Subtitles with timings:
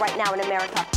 [0.00, 0.95] right now in America.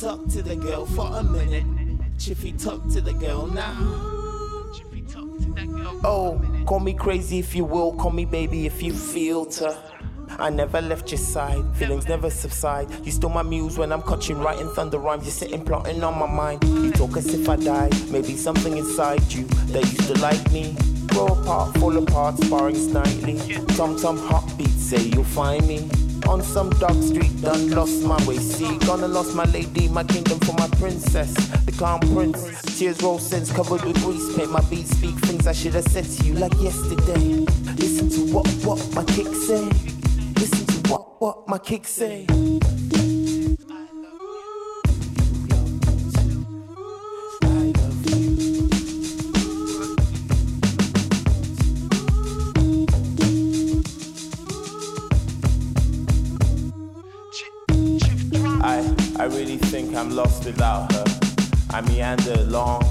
[0.00, 1.64] Talk to the girl for a minute.
[2.18, 4.70] Chiffy talk to the girl now.
[4.74, 6.00] Chiffy talk to that girl.
[6.04, 9.74] Oh, call me crazy if you will, call me baby if you feel to.
[10.38, 12.90] I never left your side, feelings never subside.
[13.06, 15.24] You stole my muse when I'm catching writing thunder rhymes.
[15.24, 16.62] You're sitting plotting on my mind.
[16.64, 20.76] You talk as if I died, maybe something inside you that used to like me.
[21.06, 23.38] Grow apart, fall apart, sparring nightly.
[23.76, 25.88] Tom tom heartbeat, say you'll find me.
[26.28, 28.38] On some dark street, done lost my way.
[28.38, 31.32] See, gonna lost my lady, my kingdom for my princess,
[31.64, 32.40] the crown prince.
[32.78, 34.50] Tears roll since covered with grease paint.
[34.50, 37.46] My beats speak things I should have said to you like yesterday.
[37.76, 39.64] Listen to what what my kicks say.
[40.34, 42.26] Listen to what what my kicks say.
[60.46, 61.04] Without her.
[61.70, 62.82] I meander along,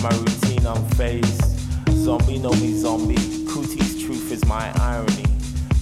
[0.00, 1.42] my routine unfazed.
[1.90, 3.16] Zombie, know me, zombie.
[3.48, 5.24] Cootie's truth is my irony.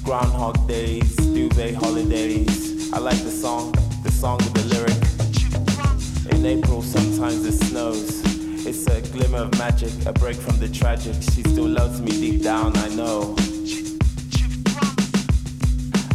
[0.02, 2.90] Groundhog days, duvet holidays.
[2.94, 3.72] I like the song,
[4.02, 6.34] the song with the lyric.
[6.34, 8.22] In April, sometimes it snows.
[8.66, 11.14] It's a glimmer of magic, a break from the tragic.
[11.14, 13.36] She still loves me deep down, I know.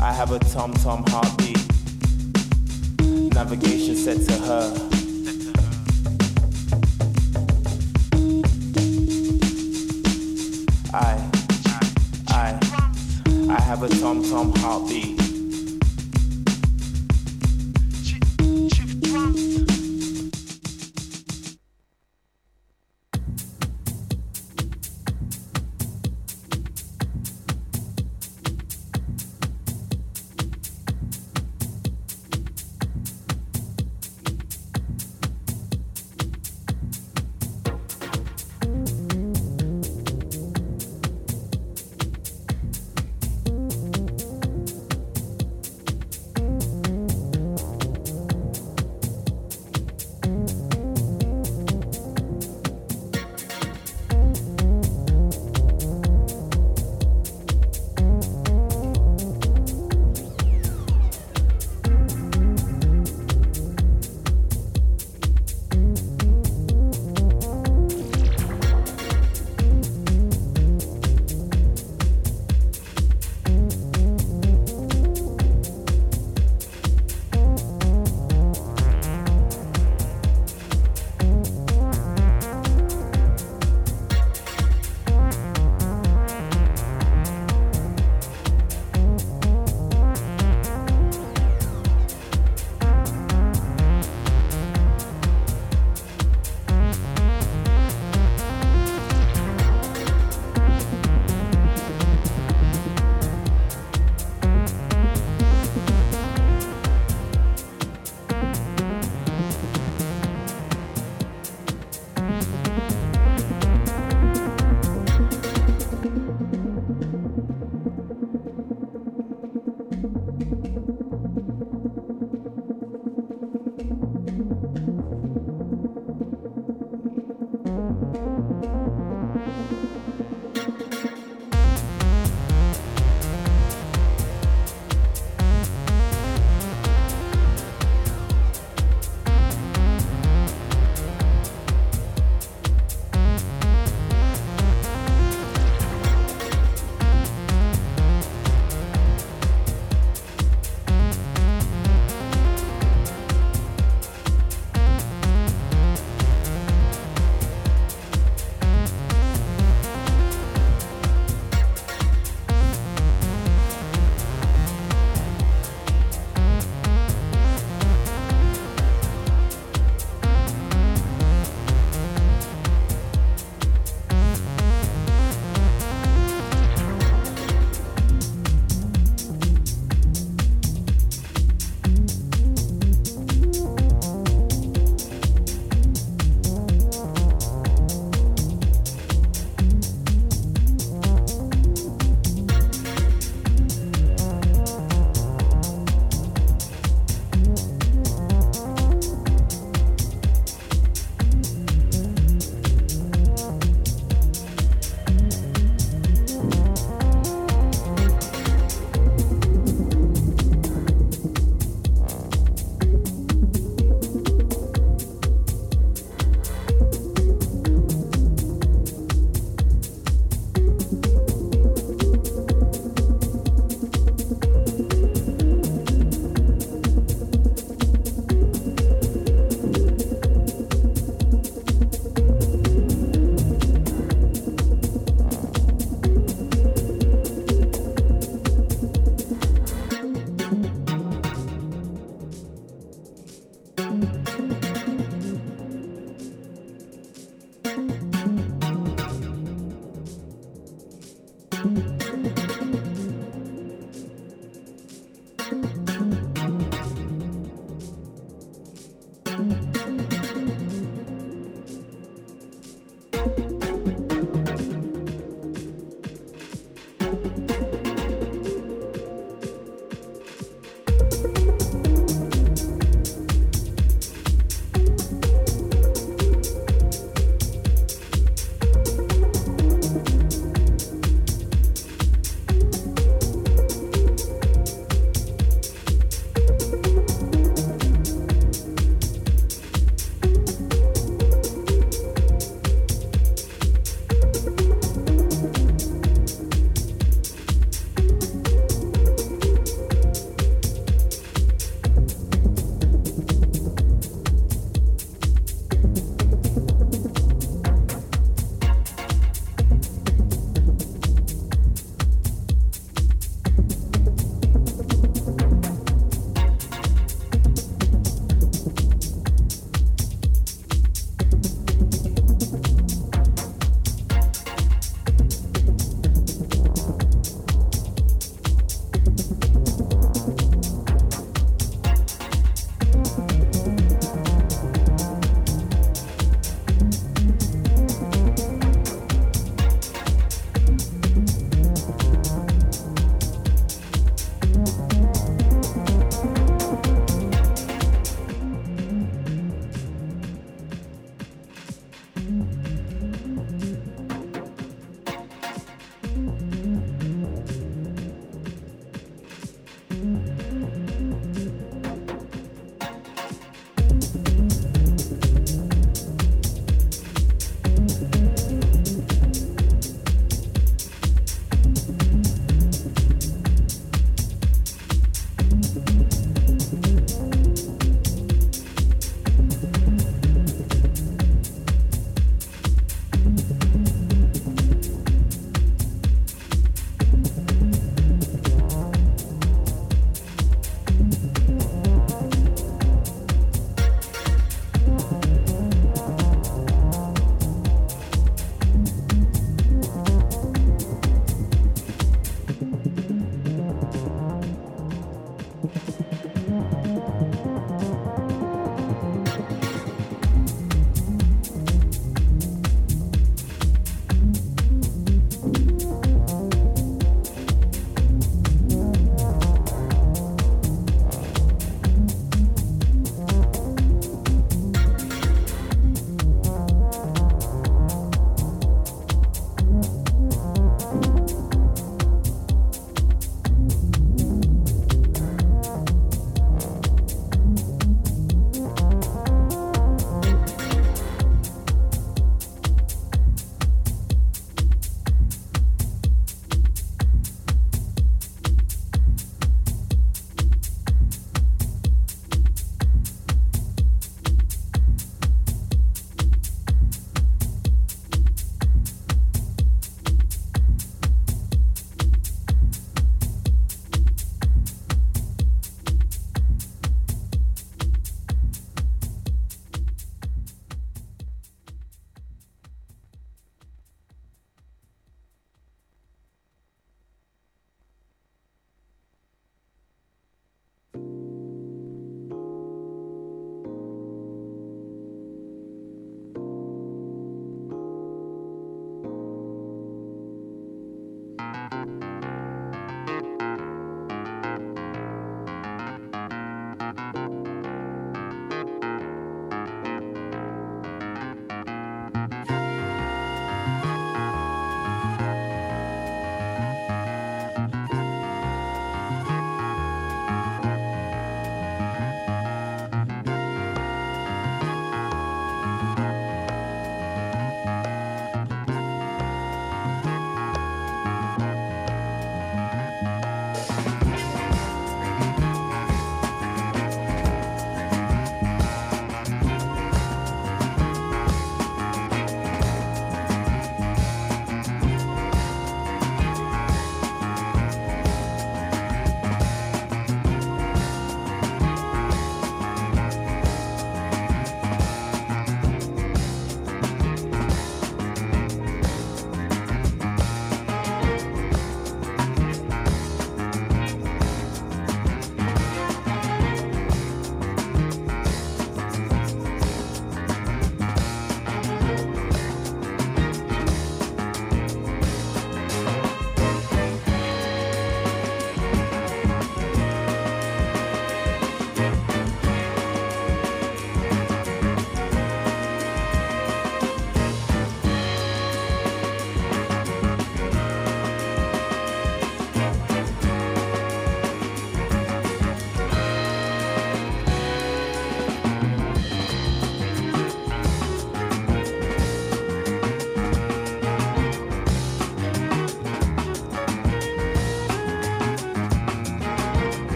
[0.00, 1.65] I have a tom tom heartbeat.
[3.36, 4.72] Navigation set to her.
[10.94, 11.30] I,
[12.28, 12.58] I,
[13.50, 15.15] I have a tom tom heartbeat.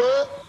[0.00, 0.39] good?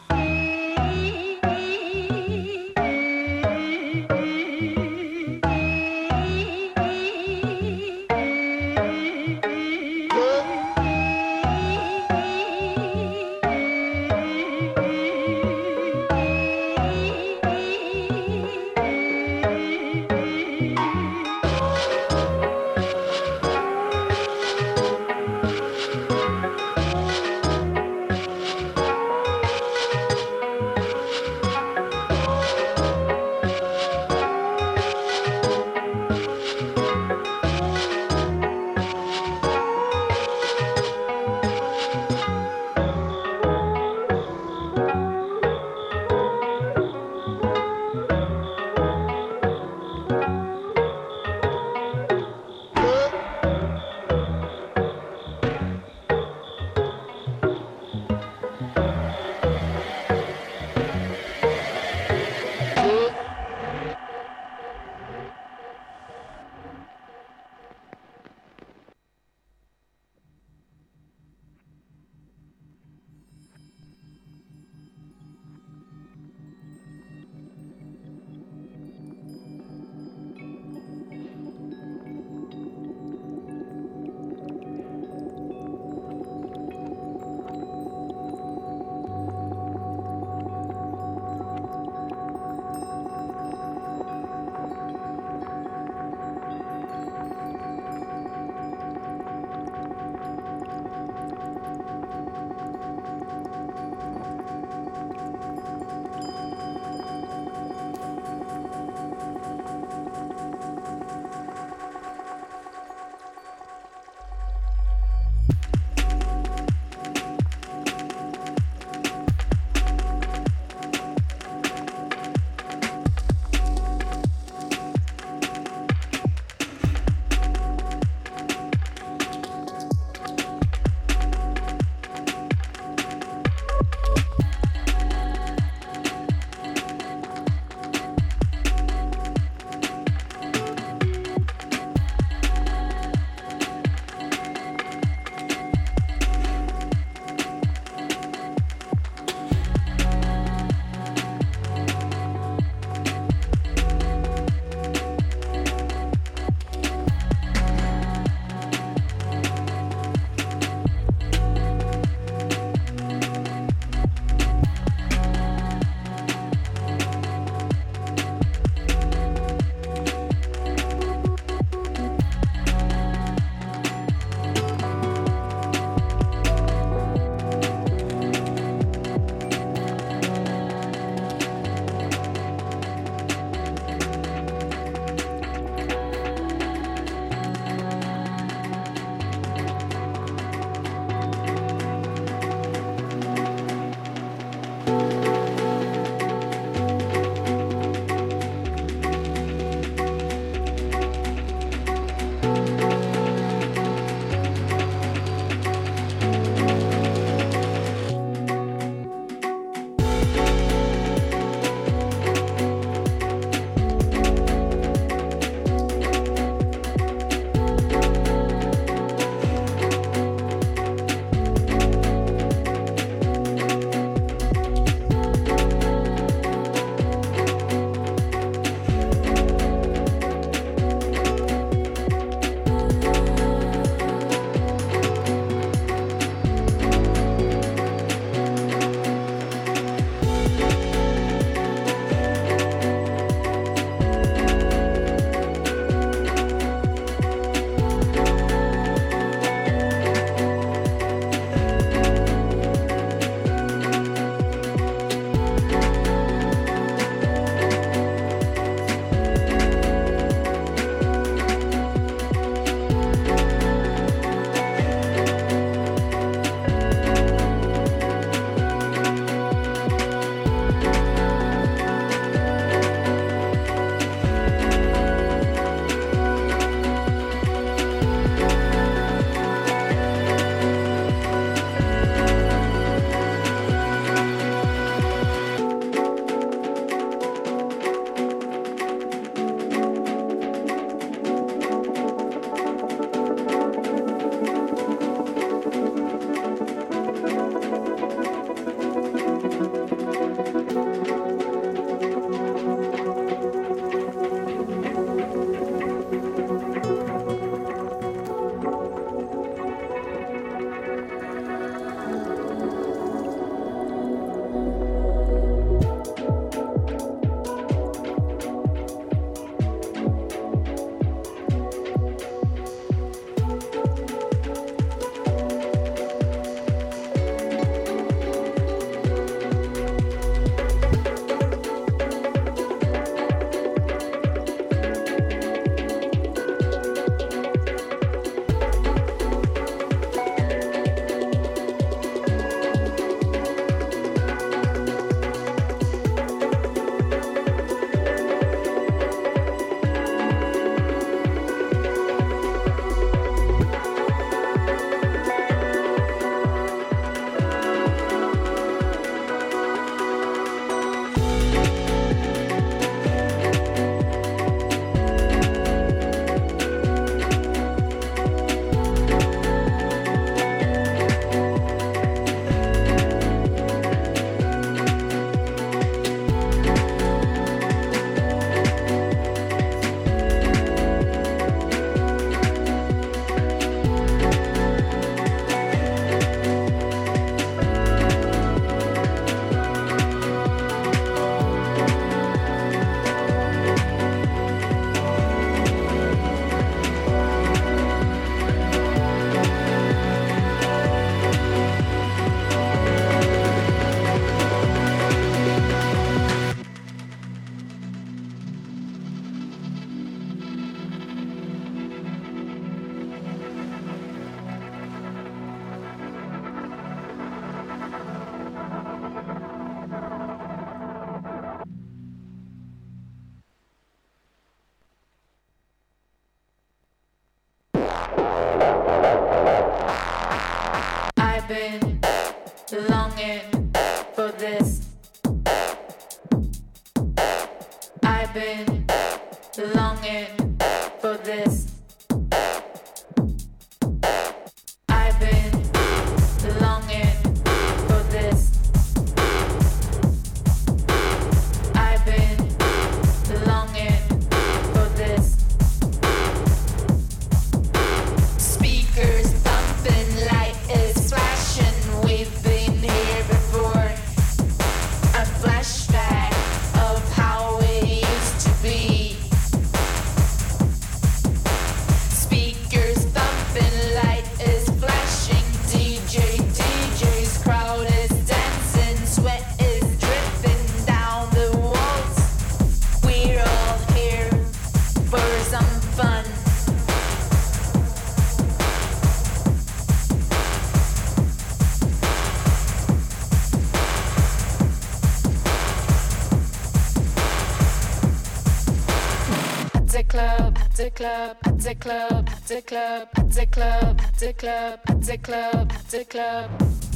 [500.96, 506.91] The club, at the club, at the club, at the club, at the club.